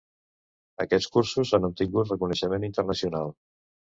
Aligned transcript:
Aquests 0.85 1.09
cursos 1.17 1.51
han 1.57 1.67
obtingut 1.67 2.13
reconeixement 2.13 2.65
internacional. 2.69 3.31